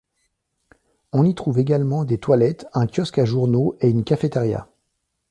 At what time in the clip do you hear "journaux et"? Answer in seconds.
3.25-3.89